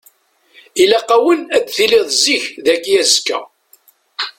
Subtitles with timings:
[0.81, 3.39] Ilaq-awen ad tiliḍ zik dagi azekka.